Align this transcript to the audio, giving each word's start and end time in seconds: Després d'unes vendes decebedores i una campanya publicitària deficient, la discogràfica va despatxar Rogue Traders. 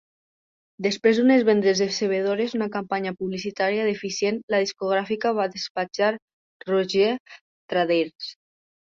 Després 0.83 1.17
d'unes 1.19 1.43
vendes 1.47 1.81
decebedores 1.81 2.55
i 2.55 2.57
una 2.59 2.67
campanya 2.75 3.11
publicitària 3.19 3.83
deficient, 3.89 4.39
la 4.53 4.61
discogràfica 4.63 5.33
va 5.41 5.45
despatxar 5.57 6.09
Rogue 6.71 7.11
Traders. 7.75 8.31